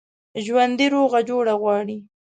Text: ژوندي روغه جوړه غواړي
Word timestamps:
ژوندي 0.45 0.87
روغه 0.95 1.19
جوړه 1.29 1.53
غواړي 1.61 1.97